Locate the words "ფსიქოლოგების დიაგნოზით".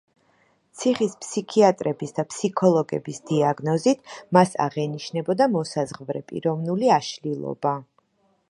2.29-4.15